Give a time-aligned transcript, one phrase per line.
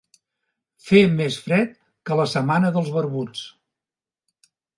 [0.85, 1.75] Fer més fred
[2.09, 3.45] que la setmana dels barbuts.